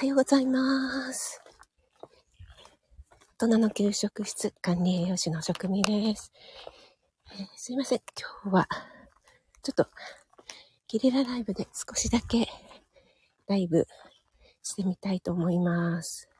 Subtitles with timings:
[0.00, 1.42] はようございます。
[3.38, 6.32] 大人の給食室管理栄養士の職味です、
[7.38, 8.00] えー、すいません。
[8.18, 8.68] 今日は、
[9.62, 9.88] ちょっと、
[10.88, 12.48] ゲリラライブで少しだけ
[13.46, 13.86] ライブ
[14.62, 16.30] してみたいと思います。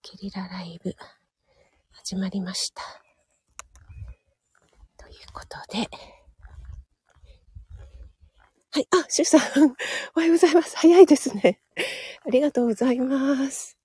[0.00, 0.94] ゲリラライブ
[1.90, 2.82] 始まりました。
[4.96, 5.90] ということで、
[8.74, 8.88] はい。
[8.90, 9.42] あ、シュさん。
[10.16, 10.74] おはようございます。
[10.78, 11.60] 早いですね。
[12.26, 13.76] ありがとうございます。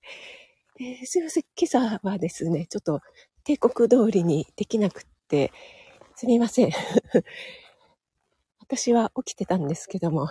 [0.80, 1.44] えー、すいません。
[1.60, 3.02] 今朝はですね、ちょっと
[3.44, 5.52] 帝国通りにできなくって、
[6.16, 6.70] すみません。
[8.60, 10.30] 私は起きてたんですけども、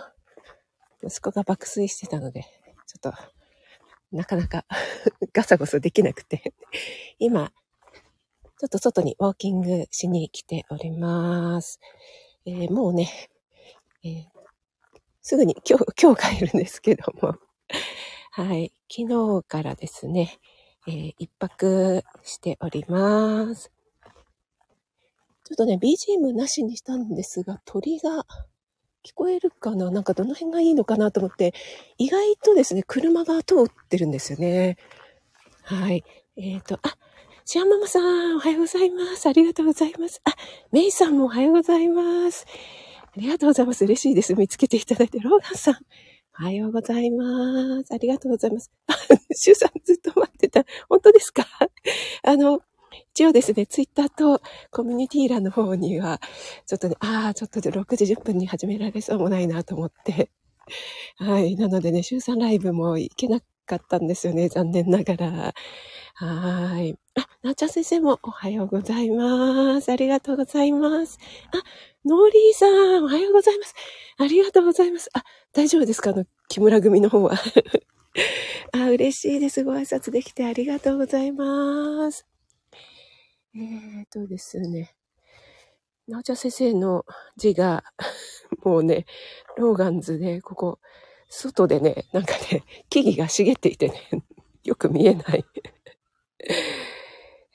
[1.04, 3.14] 息子が爆睡してたので、ちょっと、
[4.10, 4.64] なかなか
[5.32, 6.52] ガサゴソできなくて、
[7.20, 7.52] 今、
[8.58, 11.78] ちょっと外にウォーキングしに来ております。
[12.44, 13.08] えー、もうね、
[14.02, 14.37] えー、
[15.28, 17.36] すぐに今日、今日帰るんですけども。
[18.30, 18.72] はい。
[18.90, 20.38] 昨日からですね、
[20.86, 23.70] えー、一泊しております。
[25.44, 28.24] ちょっとね、BGM なしにしたんですが、鳥が
[29.04, 29.90] 聞こえるかな？
[29.90, 31.52] なんかどの辺がいいのかなと思って、
[31.98, 34.78] 意外とですね、車が通ってるんですよね。
[35.62, 36.04] はい。
[36.38, 36.96] えっ、ー、と、あ、
[37.44, 39.28] シアママさん、おはようございます。
[39.28, 40.22] ありがとうございます。
[40.24, 40.34] あ、
[40.72, 42.46] メイさんもおはようございます。
[43.16, 43.84] ありがとうございます。
[43.84, 44.34] 嬉しいです。
[44.34, 45.18] 見つけていただいて。
[45.20, 45.76] ローガンさん、
[46.40, 47.92] おはようございます。
[47.92, 48.70] ありがとうございます。
[48.86, 48.94] あ、
[49.34, 50.64] シュさんずっと待ってた。
[50.88, 51.46] 本当ですか？
[52.24, 52.60] あの、
[53.14, 56.20] 一応ですね、ツイッターとコミュニティ欄の方には、
[56.66, 60.30] ちょっとね、ああ、ちょっとで6時10分に始められそうもないなと思って。
[61.16, 61.56] はい。
[61.56, 64.48] なのでね、週3ライブも行けなかったんですよね。
[64.48, 65.54] 残念ながら。
[66.16, 66.98] はい。
[67.16, 69.92] あ、なっちゃん先生もおはようございます。
[69.92, 71.18] ありがとうございます。
[71.52, 71.62] あ、
[72.04, 73.74] ノーリーさん、おはようございます。
[74.18, 75.10] ありがとうございます。
[75.14, 76.10] あ、大丈夫ですか？
[76.10, 77.34] あの、木村組の方は。
[78.72, 79.64] あ、嬉しいです。
[79.64, 82.26] ご挨拶できてありがとうございます。
[83.54, 84.94] えーとですね。
[86.08, 87.04] なおちゃん先生の
[87.36, 87.84] 字が、
[88.64, 89.04] もうね、
[89.58, 90.78] ローガンズで、ここ、
[91.28, 94.08] 外でね、なんかね、木々が茂っていてね、
[94.64, 95.44] よく見えない。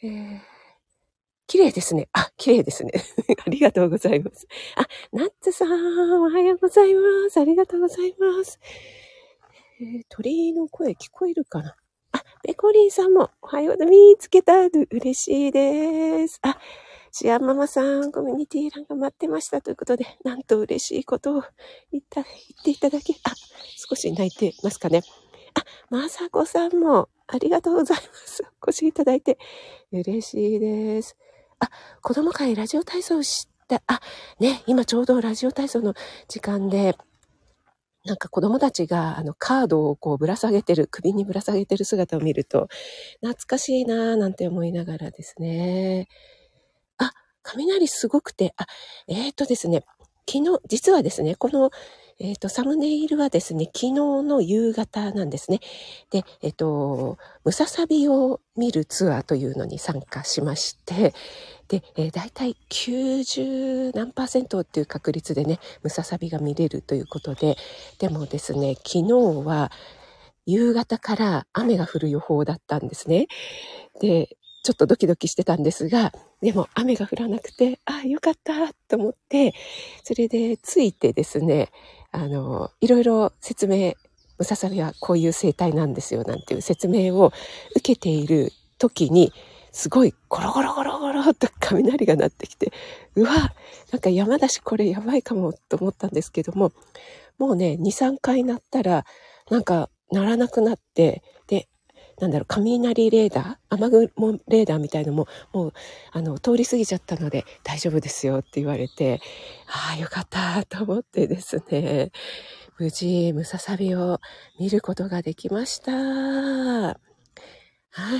[0.03, 0.39] えー
[1.45, 2.09] 綺麗ですね。
[2.13, 2.91] あ、綺麗ですね。
[3.45, 4.47] ありがとうございます。
[4.75, 5.69] あ、ナッツさん、
[6.23, 7.39] おはようございます。
[7.39, 8.59] ありがとうございます。
[9.79, 11.75] えー、鳥の声聞こえるかな？
[12.13, 14.53] あ、ペコリンさんも、おはよう、見つけた。
[14.65, 16.39] 嬉しいです。
[16.41, 16.57] あ、
[17.15, 21.43] シアママさん、コミュニティ欄が待ってましたということで、なんと嬉しいことを
[21.91, 23.31] 言った、言っていただき、あ、
[23.87, 25.03] 少し泣いてますかね。
[25.53, 28.43] あ、まさこさんも、ありがとうございます。
[28.65, 29.37] お越しいただいて、
[29.91, 31.15] 嬉しいです。
[31.59, 31.69] あ、
[32.01, 34.01] 子供会ラジオ体操した、あ、
[34.39, 35.93] ね、今ちょうどラジオ体操の
[36.27, 36.97] 時間で、
[38.05, 42.69] なんか子供たちがあのカードをこうぶら下げてる、首にぶら下げてる姿を見ると、
[43.21, 46.07] 懐かしいなぁなんて思いながらですね。
[47.43, 48.65] 雷すごくて、あ、
[49.07, 49.83] えっ、ー、とですね、
[50.29, 51.71] 昨日、実はですね、この
[52.19, 55.59] えっ、ー、と、サムネイルはですね、昨日の夕方なんですね。
[56.11, 61.13] で、えっ、ー、と、ムササビを見るツアーというのに参加しまして、
[61.67, 67.57] で、えー、大体90何パーセントっていう確率でね、ムササビが見れるということで、
[67.99, 69.13] でもですね、昨日
[69.45, 69.71] は
[70.45, 73.27] 夕方から雨が降る予報だったんですね。
[73.99, 78.53] で、ちょっとドキドキしてたんですが、でも雨が降らなくて、ああ、よかった
[78.87, 79.53] と思って、
[80.03, 81.69] それで着いてですね、
[82.11, 83.93] あの、いろいろ説明、
[84.37, 87.33] ムササビはこういう生態なんですよ、なんていう説明を
[87.75, 89.33] 受けている時に、
[89.73, 92.71] すごいゴロゴロゴロゴロと雷が鳴ってきて、
[93.15, 93.31] うわ、
[93.91, 96.71] なんか山だしこれやばいかもと思ったんですけども、
[97.37, 99.05] もうね、2、3回鳴ったら、
[99.49, 101.67] なんか鳴らなくなって、で、
[102.23, 105.73] なんだろう、雷レーダー雨雲レーダーみたいのも、もう、
[106.13, 109.19] あの、通り過ぎちゃったので大丈夫ですよって言われて、
[109.67, 112.11] ああ、よかったと思ってですね、
[112.79, 114.21] 無事、ムササビを
[114.57, 115.91] 見ることができました。
[115.91, 116.97] は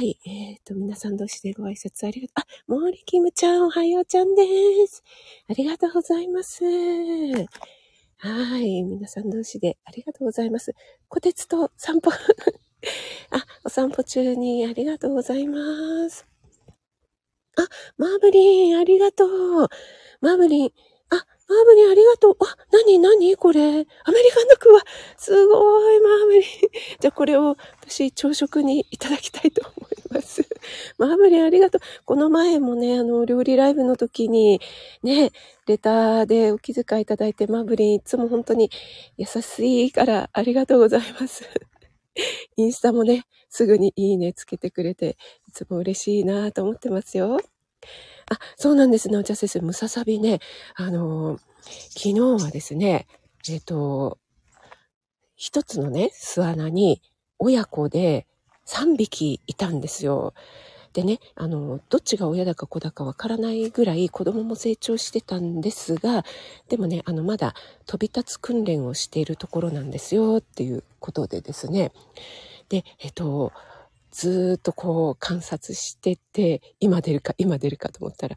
[0.02, 0.20] い。
[0.26, 2.44] えっ、ー、と、皆さん同士でご挨拶ありがとう。
[2.44, 4.44] あ、モーリキムちゃん、おはようちゃんで
[4.86, 5.02] す。
[5.50, 6.62] ありがとうございます。
[8.18, 8.84] はい。
[8.84, 10.76] 皆さん同士でありがとうございます。
[11.08, 12.12] 小鉄と散歩
[13.32, 16.26] あ、お散歩中にありがとうございます。
[17.56, 19.68] あ、マーブリン、ありがとう。
[20.22, 20.72] マーブリン、
[21.10, 22.38] あ、マーブリンありがとう。
[22.40, 23.62] あ、なになにこれ。
[23.62, 23.86] アメリ
[24.32, 24.82] カンドッグは、
[25.18, 26.42] すごい、マーブリン。
[27.00, 30.44] じゃあこれを私、朝食にいただきたいと思います。
[30.98, 31.82] マーブリンありがとう。
[32.06, 34.60] この前もね、あの、料理ライブの時に、
[35.04, 35.32] ね、
[35.68, 38.72] レターでお気遣いいただいて、マーブリンいつも本当に
[39.18, 41.44] 優しいからありがとうございます。
[42.58, 45.18] インスタもね、すぐにいいねつけてくれて、
[45.48, 47.40] いつも嬉しいなと思ってますよ。
[48.30, 49.18] あ、そうなんですね。
[49.18, 50.40] お茶先生、ムササビね。
[50.76, 51.40] あのー、
[51.90, 53.08] 昨日はですね、
[53.50, 54.18] えっ、ー、と、
[55.36, 57.02] 一つのね、巣穴に
[57.40, 58.28] 親子で
[58.66, 60.34] 3匹いたんですよ。
[60.94, 66.24] でね、あの、どっちが親だか子だかわからないぐらい子供も成長してたんですが、
[66.70, 67.56] でもね、あの、まだ
[67.88, 71.92] 飛び立つ訓練をしているところなんですよっていうことでですね。
[72.70, 73.52] で、えっと、
[74.12, 78.36] ずっとこう観察してて、今出るか、今出るかと思ったら、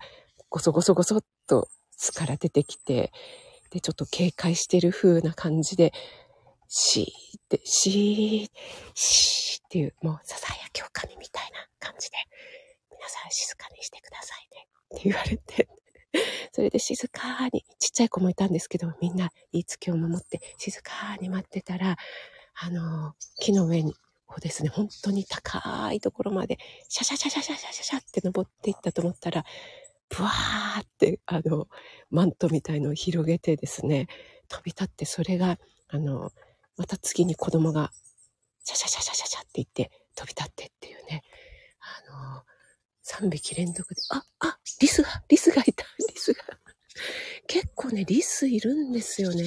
[0.48, 3.12] ごそごそごそっと巣から出てきて、
[3.70, 5.92] で、ちょっと警戒してる風な感じで、
[6.68, 8.58] シーって、シー、
[8.94, 12.16] シーっていう、もうささやきおかみみたいな感じで、
[12.90, 14.66] 皆さん静かにしてくださいね
[14.96, 15.68] って言われて、
[16.52, 21.96] それで静かに、ちっちゃい子もいたんですけど、みんな言いつけを守って静かに待ってたら、
[22.54, 23.94] あの、木の上に、
[24.28, 26.58] をですね、本当に高いところまで、
[26.88, 29.44] シャシャシャシャシャシャシャシャって登っていったと思ったら、
[30.08, 31.68] ブワーって、あの、
[32.10, 34.08] マントみたいのを広げてですね、
[34.48, 35.58] 飛び立って、それが、
[35.88, 36.30] あの、
[36.76, 37.92] また次に子供が、
[38.64, 41.22] シャシャシャシャシャシャって言って飛び立ってっていうね。
[41.80, 42.42] あの
[43.04, 46.42] 3匹連続で、あ、あ、リスが、リスがいた、リスが。
[47.46, 49.44] 結構ね、リスいるんですよね。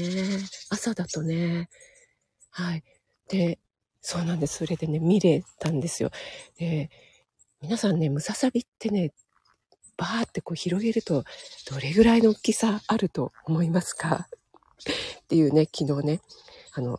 [0.69, 1.69] 朝だとね。
[2.51, 2.83] はい。
[3.27, 3.59] で、
[4.01, 4.59] そうなんです。
[4.59, 6.11] それでね、見れたんですよ。
[6.57, 6.89] で、
[7.61, 9.11] 皆さんね、ムササビってね、
[9.97, 11.25] バーってこう広げると、
[11.69, 14.29] どれぐらいの大きさあると思いますか？
[15.23, 16.21] っていうね、昨日ね、
[16.71, 16.97] あの、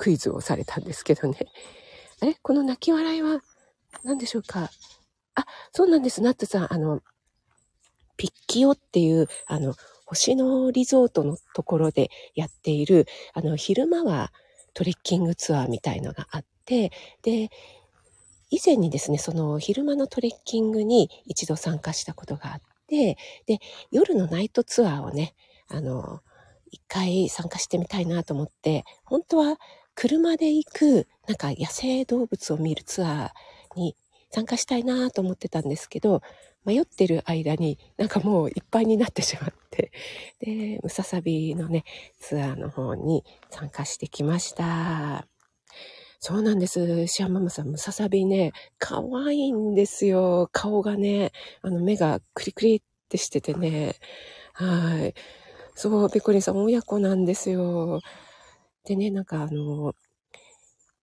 [0.00, 1.36] クイズをされたんですけどね。
[2.20, 3.42] あれこの泣き笑いは
[4.02, 4.70] 何でしょうか？
[5.34, 6.22] あ、そうなんです。
[6.22, 6.72] ナッツさん。
[6.72, 7.02] あの、
[8.16, 9.74] ピッキオっていう、あの、
[10.06, 14.32] 星野リゾートのところでやっている、あの、昼間は
[14.72, 16.92] トレッキングツアーみたいのがあって、
[17.22, 17.50] で、
[18.50, 23.60] 以前にですね、その昼間のトレッキングに一度参加したことがあって、で、
[23.90, 25.34] 夜のナイトツアーをね、
[25.68, 26.20] あの、
[26.70, 29.58] 一回参加してみたいなと思って、本当は
[29.94, 33.96] 車で行く、なんか野生動物を見るツアーに
[34.30, 36.22] 参加したいなと思ってたんですけど、
[36.64, 39.92] 迷ってる間になんかもういっぱいになってしまって、
[40.40, 41.84] で、ムササビのね、
[42.18, 45.26] ツアーの方に参加してきました。
[46.18, 47.06] そうなんです。
[47.06, 50.50] シアマムさん、ムササビね、可愛いんですよ。
[50.52, 51.32] 顔がね、
[51.62, 53.94] あの目がクリクリってしててね。
[54.52, 55.14] はい。
[55.74, 58.00] そう、ペコリンさん親子なんですよ。
[58.84, 59.94] でね、なんかあの、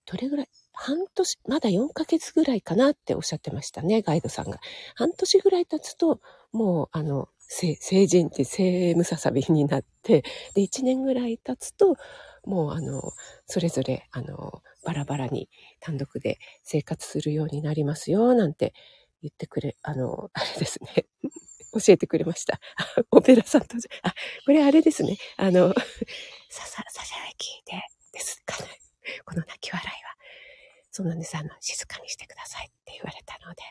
[0.06, 4.60] どれぐらい、半年、まだ4ヶ月ぐらいかなっておっしゃってましたね、ガイドさんが。
[4.96, 6.20] 半年ぐらい経つと、
[6.52, 10.24] もう、あの、成人って生ムササビになって、
[10.56, 11.96] で、1年ぐらい経つと、
[12.46, 13.12] もう、あの、
[13.48, 15.50] それぞれ、あの、バラバラに
[15.82, 18.74] 単独で生活するようになりますよ、なんて
[19.22, 21.06] 言ってくれ、あの、あれですね。
[21.80, 22.60] 教えてくれました。
[23.12, 24.14] オペラさんと、あ、
[24.46, 25.18] これあれですね。
[25.38, 25.74] あの、
[26.50, 27.82] ささ、ささやきで、
[28.12, 28.80] ですかね。
[29.26, 30.16] この泣き笑いは。
[30.92, 31.38] そうなんです。
[31.38, 33.64] あの、静かにしてくださいって言われたので。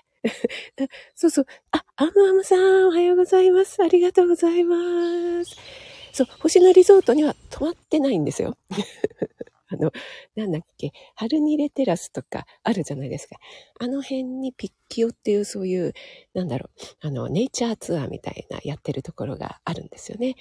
[1.15, 1.47] そうそう。
[1.73, 3.83] あ、アムアムさん、おはようございます。
[3.83, 5.57] ありがとうございます。
[6.13, 8.57] そう、星野リゾートには泊まってないんですよ。
[9.69, 9.93] あの、
[10.35, 13.37] なんだっけ、ハルニレテラスとかあるじゃないですか。
[13.81, 15.93] あの辺にピッキオっていうそういう、
[16.35, 16.71] なんだろ
[17.03, 20.37] う、あの、ネイチャーツアーみたいなやってるところがあるんですよね。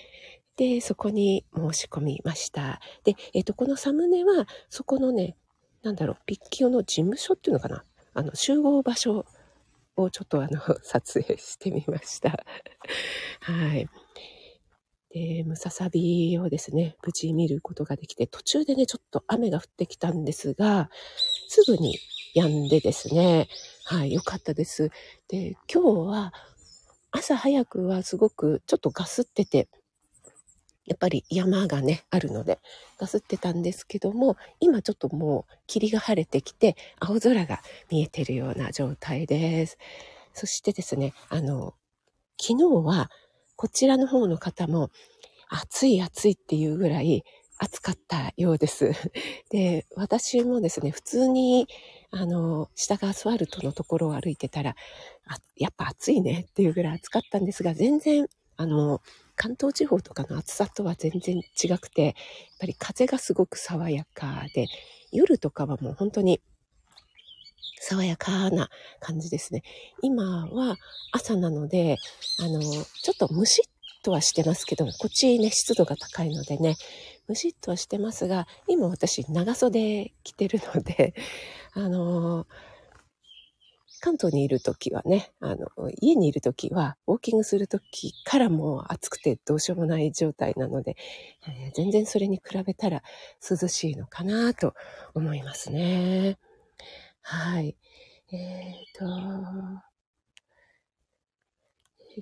[0.58, 2.80] で、そこに申し込みました。
[3.04, 5.36] で、えっ、と、このサムネは、そこのね、
[5.84, 7.84] なんだろう、ピッキオの事務所っていうのかな
[8.14, 9.26] あの、集合場所
[9.98, 12.46] をちょっとあの、 撮影してみました。
[13.42, 13.88] はい。
[15.16, 20.90] で、ムササビをですね、無事見ることができて、途中でね、ちょっと雨が降ってきたんですが、
[21.48, 21.98] すぐに
[22.36, 23.48] 止んでですね、
[23.86, 24.92] はい、よかったです。
[25.30, 26.34] で、今日は
[27.12, 29.70] 朝早くはすごくちょっとガスってて、
[30.86, 32.60] やっぱり山がね、あるので、
[33.00, 39.78] ガスってたんですけども、今ちょっともう霧が晴れてきて、青空が見えてるような状態です。
[40.34, 41.74] そしてですね、あの、
[42.38, 43.10] 昨日は
[43.56, 44.90] こちらの方の方も、
[45.50, 47.24] 暑い暑いっていうぐらい
[47.58, 48.92] 暑かったようです。
[49.50, 51.68] で、私もですね、普通に、
[52.12, 54.76] あの、下がアスファルトのところを歩いてたら、
[55.28, 59.02] あ、やっぱ暑いねっていうぐらい暑かったんですが、全然、あの、
[59.36, 62.14] 関東地方とかの暑さとは全然違くて、やっ
[62.60, 64.68] ぱり風がすごく爽やかで、
[65.12, 66.42] 夜とかはもう本当に
[67.80, 68.70] 爽やかな
[69.00, 69.64] 感じですね。
[70.02, 70.78] 今は
[71.12, 71.98] 朝なので、
[72.40, 73.66] あの、ちょっとムシッ
[74.04, 76.76] とはしてますけど、こっちね、湿度が高いのでね、
[77.28, 81.14] ムシッとはしてますが、今私長袖着てるので、
[81.74, 82.48] あの、
[84.02, 85.68] 関東にいる時はね、あの、
[86.00, 90.96] 家にいる時は、ウォーキングする時からもう暑くてどうしようもない状態なので、
[91.48, 93.02] えー、全然それに比べたら
[93.42, 94.76] 涼しいのかなと
[95.16, 96.38] 思いますね。
[97.28, 97.76] はい。
[98.32, 99.06] えーと、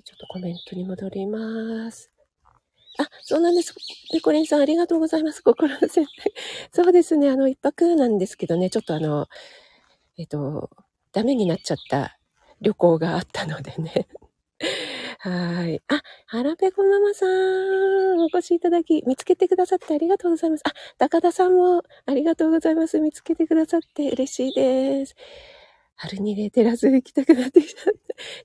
[0.02, 2.10] ちょっとコメントに戻ります。
[2.98, 3.74] あ、そうなんです。
[4.12, 5.42] ペコリンさんありがとうございます。
[5.42, 6.06] 心の先生。
[6.72, 7.30] そうですね。
[7.30, 9.28] あの、一泊なんですけどね、ちょっとあの、
[10.18, 10.70] えっと、
[11.12, 12.18] ダメになっちゃった
[12.60, 14.08] 旅行があったのでね。
[15.24, 15.82] はい。
[15.88, 20.62] あ、腹ペコママさん、お越しいただき、見つけてくださってありがとうございます。
[20.66, 23.00] あ、高田さんもありがとうございます。
[23.00, 25.14] 見つけてくださって嬉しいです。
[25.96, 27.90] 春にね、テラス行きたくなってきた。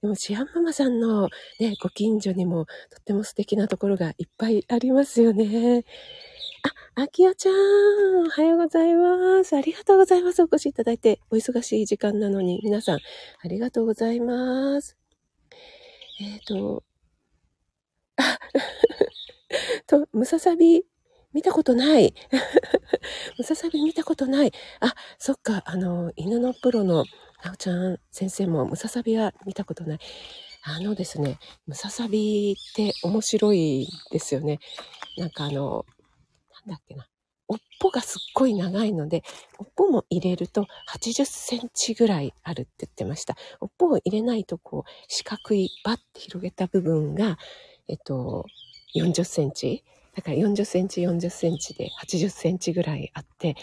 [0.01, 1.27] でも、シアンママさんの
[1.59, 2.71] ね、ご近所にもと
[3.01, 5.83] っても素敵なところがいっぱいありますよね。
[6.95, 7.55] あ、あきおちゃん、
[8.25, 9.53] おはようございます。
[9.57, 10.41] ありがとうございます。
[10.43, 14.98] お越しいただいて、お忙しい時間なのに、皆さん、ありがとうございます。
[16.21, 16.83] えっ、ー、と、
[18.17, 18.37] あ、
[19.87, 20.83] と、ムササビ、
[21.33, 22.13] 見たことない。
[23.37, 24.51] ムササビ見たことない。
[24.79, 27.05] あ、そっか、あの、犬のプロの
[27.43, 29.99] なおちゃん先生もムササビは見たことない。
[30.63, 34.59] あのですね、ムササビって面白いですよね。
[35.17, 35.85] なんかあの、
[36.65, 37.08] なんだっけな。
[37.49, 39.23] 尾っぽがすっごい長いので、
[39.57, 43.35] 尾っぽも入れると80センチぐらいあるって言ってました。
[43.59, 47.37] 尾っぽを入れないとこう、四角いバッて広げた部分が、
[47.87, 48.45] えっと、
[48.95, 49.83] 40センチ？
[50.15, 53.55] だから40センチ、40センチで80センチぐらいあって、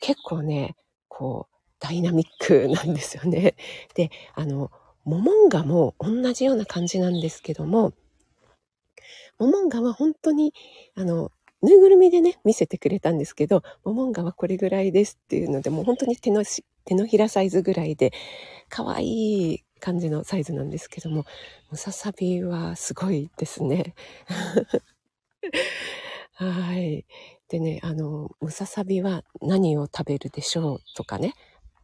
[0.00, 0.76] 結構ね、
[1.08, 3.54] こう、ダイナミックなんですよね。
[3.94, 4.70] で、あの、
[5.04, 7.92] モモンガも同じような感じなんですけども、
[9.38, 10.52] モモンガは本当に、
[10.96, 11.30] あの、
[11.62, 16.44] ぬいぐるみでね、見せてくれたんですけど、モモンガはこれぐらいですっていうので、もう本当に手の
[16.84, 18.12] 手のひらサイズぐらいで、
[18.68, 19.04] 可愛
[19.54, 21.24] い感じのサイズなんですけども、
[21.70, 23.94] ムササビはすごいですね。
[26.34, 27.06] はい。
[27.48, 31.32] でね、あの、ムササビは何を食べるでしょうとかね、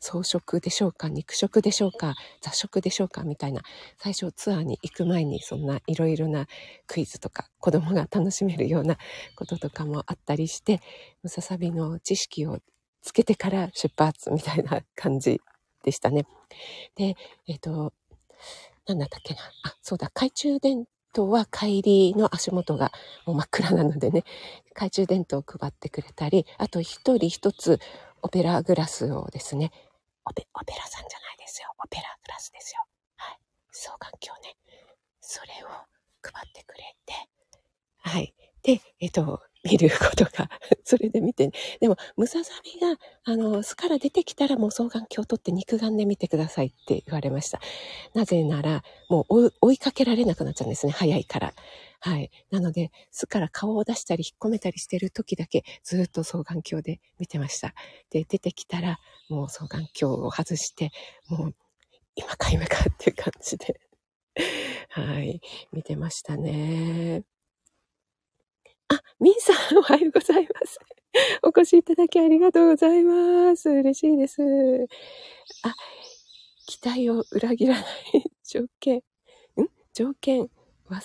[0.03, 3.63] 草食でしょうか肉食でしょうか雑食でしょうかみたいな、
[3.99, 6.47] 最初ツアーに行く前にそんないろいろな
[6.89, 8.99] クイズとか子供が楽しめるような
[9.37, 10.81] こととかもあったりして、
[11.23, 12.59] ムササビの知識を
[13.01, 15.41] つけてから出発みたいな感じ
[15.85, 16.27] でしたね。
[16.97, 17.17] で、
[17.47, 17.93] えっ、ー、と、
[18.89, 19.41] なんだったっけな。
[19.63, 22.91] あ、そうだ、懐中電灯は帰りの足元が
[23.25, 24.25] もう真っ暗なのでね、
[24.71, 27.79] 懐中電灯を配ってくれたり、あと一人一つ
[28.23, 29.71] オペラグラスをですね、
[30.25, 31.73] オペ、オペラさんじゃないですよ。
[31.79, 32.85] オペラグラスですよ。
[33.17, 33.38] はい。
[33.71, 34.57] 双眼鏡ね。
[35.21, 35.69] それを
[36.23, 37.14] 配ってくれて、
[38.02, 38.35] はい。
[38.62, 40.50] で、えっと、見ることが、
[40.85, 47.61] それで見て、ね、でも、ムササビが、あの、巣から出てきたらもう双眼鏡を取って肉眼で見てくださいって言われました。
[48.14, 50.93] なぜなら、もう追いかけられなくなっちゃうんですね。
[50.93, 51.55] 早いから。
[52.05, 52.31] はい。
[52.51, 57.75] なので、巣から顔を出したり引っ込めたりしてる時だけずっと双眼鏡で見てました。
[58.11, 60.91] で、出てきたらもう双眼鏡を外して、
[61.29, 61.55] もう
[62.17, 63.81] 今か今かっていう感じで
[64.91, 65.41] はい。
[65.73, 67.23] 見てましたね。
[68.89, 70.79] あ、ミンさん、おはようございます。
[71.43, 73.71] お越しいただきありがとうございます。
[73.71, 74.43] 嬉しいです。
[75.63, 75.75] あ、
[76.67, 77.85] 期待を裏切らない
[78.43, 79.03] 条件、ん？
[79.93, 80.49] 条件
[80.87, 81.01] は、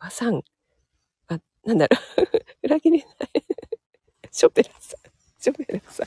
[0.00, 0.42] 和さん。
[1.28, 2.28] あ、なんだろう。
[2.66, 3.08] 裏切れない。
[4.32, 5.00] ショペラさん。
[5.38, 6.06] ショペラさん。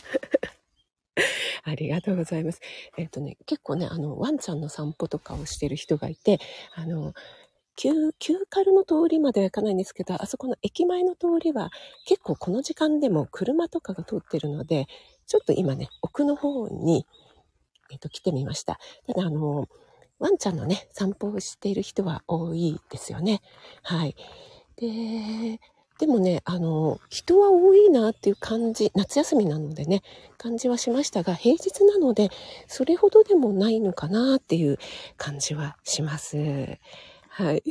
[1.64, 2.60] ありがとうございます。
[2.98, 6.40] えっ、ー、とね、結構ね、あの、ワンちゃんの散歩とかをしてる人がいて、
[6.74, 7.14] あの、
[7.76, 11.72] 旧、旧カルの通りまでは行かないんですけど、あそこの駅前の通りは
[12.06, 14.88] 結構この時間でも車とかが通ってるので、
[15.28, 17.06] ちょっと今ね、奥の方に、
[17.92, 18.80] えっ、ー、と、来てみました。
[19.08, 19.68] ただ、あの、
[20.24, 23.42] ワンちゃんのね、散歩をしている人は多いですよね。
[23.82, 24.16] はい。
[24.78, 25.60] で、
[26.00, 30.02] でもね、あの、人は多いなっていう感じ、夏休みなのでね、
[30.38, 32.30] 感じはしましたが、平日なので、
[32.68, 34.80] それほどでもないのかなっていう
[35.18, 36.38] 感じはします。
[37.28, 37.62] はい。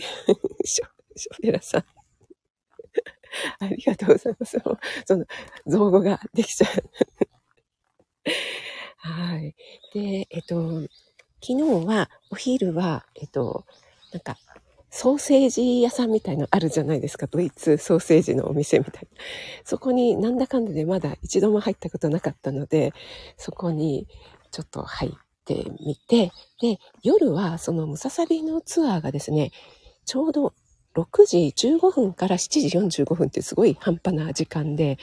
[0.62, 1.85] ショショベラさん。
[3.64, 4.59] ありがとうございます。
[5.06, 5.25] その、
[5.66, 8.30] 造語ができちゃう。
[8.99, 9.54] はい。
[9.94, 10.87] で、えっと、
[11.45, 13.65] 昨日は、お昼は、えっと、
[14.13, 14.39] なんか、
[14.91, 17.27] ソーセージ屋さんみたいのあるじゃないですか。
[17.27, 19.09] ドイツソーセージのお店みたいな。
[19.65, 22.93] そこになんだかんだでまだ一度も入ったことなかったので、
[23.39, 24.07] そこに
[24.53, 25.13] ちょっと入っ
[25.45, 26.31] てみて、
[26.61, 29.51] で、夜はそのムササビのツアーがですね、
[30.05, 30.53] ちょうど
[30.95, 34.99] 6時15分から7時45分ってすごい半端な時間で、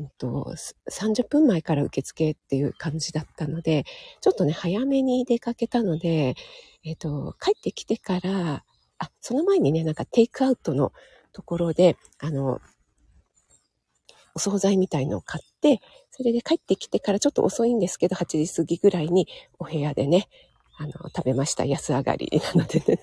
[0.00, 0.54] えっと、
[0.90, 3.84] 30分前から受付っていう感じだったので、
[4.20, 6.36] ちょっとね、早めに出かけたので、
[6.84, 8.64] えっと、帰ってきてから、
[8.98, 10.92] あ、その前にね、なんかテイクアウトの
[11.32, 12.60] ところで、あの、
[14.34, 19.26] お惣菜みたいのを買って、それで帰ってきてからちょっと遅いんですけど、8時過ぎぐらいに
[19.58, 20.28] お部屋でね、
[20.76, 21.64] あの、食べました。
[21.64, 23.00] 安上がりなのでね。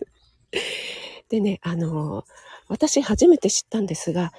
[1.27, 2.23] でね、あの、
[2.67, 4.31] 私初めて知ったんですが、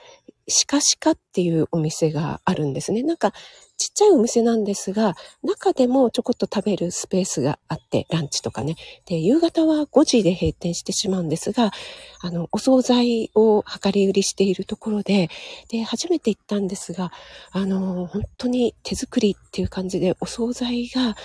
[0.49, 3.03] シカシカっていうお店があるんですね。
[3.03, 3.33] なんか、
[3.77, 8.77] ちっちゃいお店なんですが、中でもちょこっと食べるスペースがあって、ランチとかね。
[9.07, 11.73] で、夕方は5時で閉店してしまうんですが、
[12.21, 15.31] あの、お惣菜を量り売りしているところで、
[15.69, 17.13] で、初めて行ったんですが、
[17.51, 21.17] あの、本当に手作りっていう感じで、お惣菜が、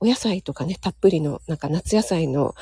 [0.00, 2.54] お野菜とかね、たっぷりの、なんか夏野菜の、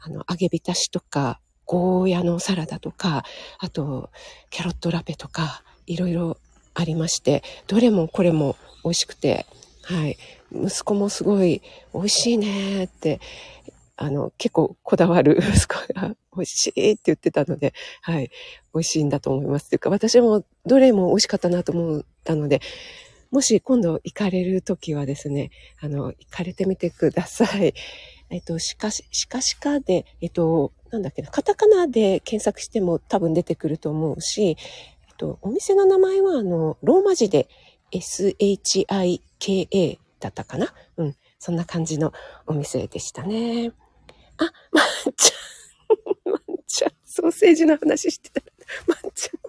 [0.00, 3.24] あの、揚げ浸しとか、ゴーヤのサラダとか、
[3.58, 4.10] あと、
[4.48, 6.38] キャロットラペとか、いろいろ
[6.72, 9.46] ありまして、どれもこれも美味しくて、
[9.82, 10.16] はい。
[10.50, 11.60] 息子もすごい
[11.92, 13.20] 美味しいねって、
[13.96, 18.30] あの、結構こだわる 息子が美味しいって言ってたので、はい。
[18.72, 19.68] 美味しいんだと思います。
[19.68, 22.62] というか、私もどれも美味しかったなと思ったので、
[23.30, 27.74] もし今度行かれるときはですね、あの、行かれてみてください。
[28.30, 34.56] えっと、しかし、しかしかで、えっと、なんだっけな、カタカナで検索しても多分出てくると思うし、えっ
[35.16, 37.48] と、お店の名前は、あの、ローマ字で
[37.92, 39.18] SHIKA
[40.20, 40.72] だったかな？
[40.96, 41.16] うん。
[41.38, 42.12] そんな感じの
[42.46, 43.72] お店でしたね。
[44.38, 44.84] あ、まん
[45.16, 46.32] ちゃん。
[46.32, 46.92] まんちゃん。
[47.04, 48.42] ソーセージの話してた。
[48.86, 49.40] まんちゃん。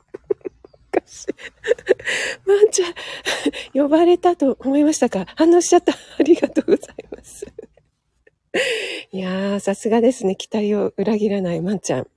[2.45, 2.93] ワンちゃん、
[3.73, 5.25] 呼ばれたと思いましたか？
[5.35, 5.93] 反応しちゃった。
[5.93, 7.45] ありがとうございます。
[9.11, 10.35] いやー、さすがですね。
[10.35, 12.07] 期待を裏切らないワンちゃん。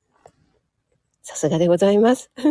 [1.22, 2.30] さすがでございます。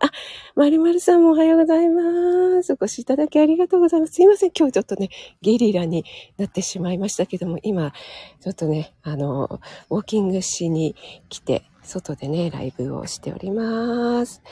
[0.00, 0.10] あ、
[0.54, 2.72] まるまるさんもおはようございます。
[2.72, 4.14] お越しいただきありがとうございます。
[4.14, 4.52] すいません。
[4.56, 5.10] 今日ちょっとね、
[5.42, 6.04] ゲリラに
[6.38, 7.92] なってしまいましたけども、今、
[8.40, 10.96] ちょっとね、あの、ウォーキングしに
[11.28, 14.42] 来て、外でね、ライブをしております。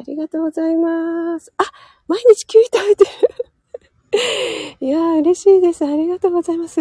[0.00, 1.52] ありがとうございます。
[1.58, 1.64] あ、
[2.08, 3.10] 毎日キュウイ食べてる。
[4.80, 5.84] いやー、嬉しいです。
[5.84, 6.80] ありがとうございます。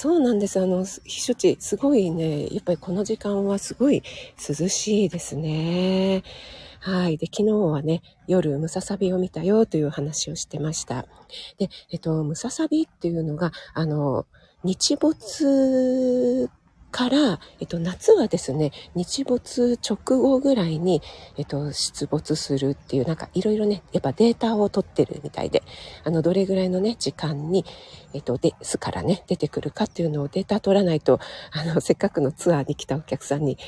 [0.00, 0.60] そうなんです。
[0.60, 4.04] あの、避暑地、すごいね、やっぱりこの時間はすごい
[4.48, 6.22] 涼しいですね。
[6.78, 7.16] はい。
[7.16, 11.04] で、昨日はね、夜、ムササビを見たよという話をしてました。
[11.58, 14.26] で、えっと、ムササビっていうのが、あの、
[14.62, 16.48] 日没
[16.90, 21.02] から、えっと、夏はですね、日没直後ぐらいに、
[21.36, 25.62] えっと、出没するっていう、なんかいろいろね、やっぱデータを取ってるみたいで、
[26.04, 27.64] あの、どれぐらいのね、時間に、
[28.14, 31.20] えっと、ですからね、出てくるかっていうのをデータ取らないと、
[31.52, 33.58] あの、 せっかくのツアーに来たお客さんに、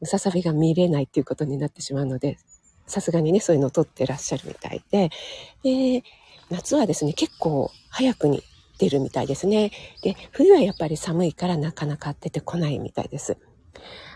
[0.00, 2.38] ムササビが見れないっていうことになってしまうので、
[2.86, 5.10] さすがにね、そういうのを取ってらっしゃるみたいで、
[5.62, 6.02] で、
[6.50, 8.42] 夏はですね、結構早くに
[8.78, 9.70] 出るみたいですね。
[10.02, 13.36] で、冬はやっぱり寒いからなかなか出てこないみたいです。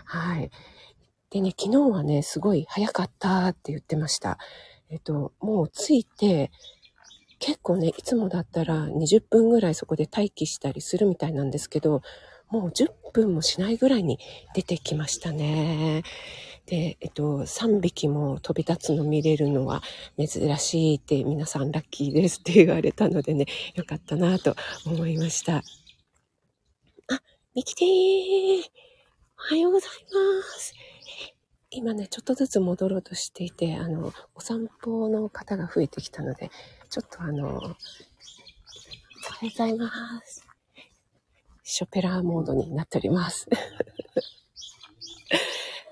[0.05, 0.49] はい。
[1.29, 4.37] でね、昨日はね、すごい早かったって言ってました。
[4.89, 6.51] えっと、もう着いて、
[7.39, 12.01] 結構ね、いつもだったら20分ぐらいそこで待機したりするみたいなんですけど、
[12.49, 14.19] もう10分もしないぐらいに
[14.53, 16.03] 出てきましたね。
[16.65, 19.81] で、えっと、3匹も飛び立つの見れるのは
[20.17, 23.45] 珍しいって皆さんラッキーですって言われたのでね、
[23.75, 25.57] よかったなと思いました。
[25.57, 27.21] あ、
[27.53, 28.63] ミキティー
[29.37, 30.73] おはようございます。
[31.69, 36.49] 今ね、ちょっとずつ戻ろうとしていて、あの、お散歩の方が増えてきたので、
[36.89, 37.75] ちょっとあの、おはよ
[39.41, 39.91] うございま
[40.23, 40.45] す。
[41.63, 43.47] ショペラーモードになっております。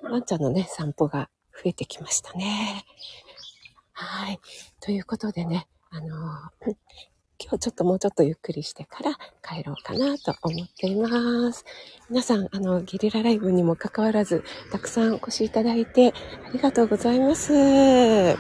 [0.04, 2.84] ワンちゃんのね、散歩が増えてきましたね。
[3.94, 4.40] はい。
[4.80, 6.76] ということでね、あのー、
[7.40, 11.66] 今日ちょっともうちょっとゆっくりしてから帰ろうかなと思っています。
[12.10, 16.14] 皆さん、あの、ゲリラライブにもかかわらず、たくさんお越しいただいて
[16.48, 17.54] ありがとうございます。
[17.54, 18.36] あ、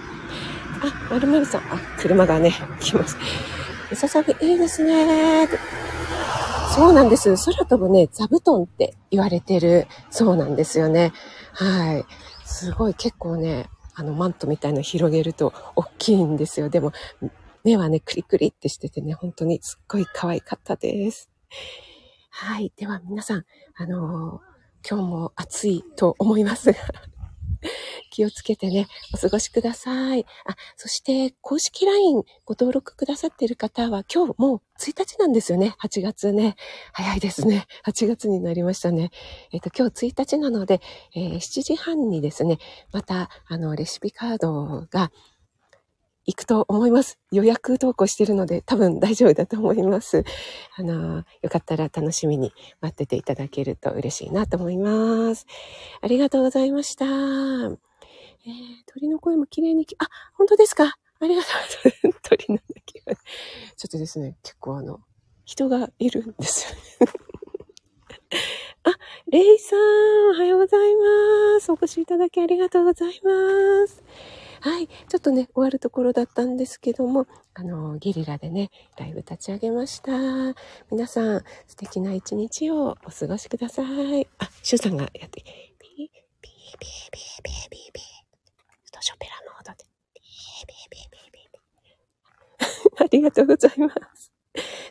[1.10, 3.17] まるまるさん、あ、車がね、来ます。
[3.91, 5.47] ムササビいいですね。
[6.73, 7.36] そうなんです。
[7.36, 11.12] 空飛ぶね、座布団って言われてるそうなんですよね。
[11.53, 12.05] はい。
[12.45, 16.69] すごい結構ね、あのマントみたいの広げると大きいんですよ。
[16.69, 16.93] でも、
[17.65, 21.29] 目はね、クリクリってしててね、本当にすっごい可愛かったです。
[22.29, 22.71] はい。
[22.77, 26.79] では皆さん、あのー、今日も暑いと思いますが
[28.12, 30.26] 気をつけてね、お過ごしください。
[30.45, 35.76] あ、そして公式 LINE ご登録くださっている方は今日もう1日なんですよね。
[35.82, 36.56] 8月ね。
[36.93, 37.67] 早いですね。
[37.86, 39.12] 8月になりましたね。
[39.52, 40.82] えっ、と、今日1日なので、
[41.15, 42.58] えー、7時半にですね、
[42.91, 45.12] また、あの、レシピカードが
[46.31, 47.19] 行くと思います。
[47.31, 50.23] 予約投稿してるので多分大丈夫だと思います。
[50.77, 55.45] あの、よかったら楽しみに待ってていただけると嬉しいなと思います。
[56.01, 57.05] ありがとうございました。
[57.05, 57.71] えー、
[58.87, 60.95] 鳥の声も綺麗にあ、本当ですか？
[61.19, 61.51] ありがとう
[61.83, 62.19] ございます。
[62.29, 63.13] 鳥なんだけど。
[63.13, 63.19] ちょ
[63.85, 64.99] っとですね、結構あの、
[65.45, 67.13] 人がいるんですよね。
[68.83, 68.95] あ、
[69.27, 69.79] レイさん、
[70.31, 71.71] おはようございます。
[71.71, 74.00] お越しいただきありがとうございます。
[74.62, 74.88] はい。
[74.88, 80.12] ちょっとね、終わるところだったんですけども、あの、ゲリラでね、ライブ立ち上げました。
[80.91, 84.28] 皆さん、素敵な一日をお過ごしください。
[84.38, 88.04] あ、シュさんがやって、ピー、ピー、ピー、ピー、ピー、ピー、ピー。
[88.04, 91.32] ちょっとショペラの音で、ピー、ピー、ピー、ピー、
[92.62, 93.02] ピー。
[93.04, 94.32] ありがとうございます。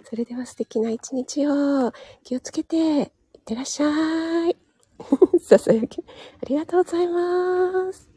[0.03, 1.93] それでは素敵な一日を
[2.25, 3.07] 気をつけていっ
[3.45, 4.57] てらっしゃい。
[5.41, 8.10] ささやき、ありがとうございます。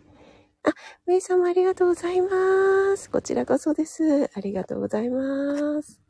[0.65, 0.73] あ、
[1.05, 3.09] メイさんもありがとうございます。
[3.09, 4.29] こちらこそです。
[4.33, 6.02] ありがとうございます。